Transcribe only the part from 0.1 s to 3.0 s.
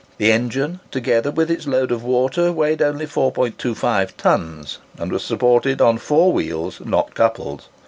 The engine, together with its load of water, weighed